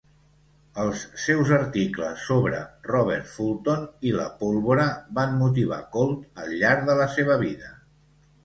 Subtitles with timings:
[0.83, 2.61] Els seus articles sobre
[2.93, 4.89] Robert Fulton i la pólvora
[5.21, 7.75] van motivar Colt al llarg de la seva vida.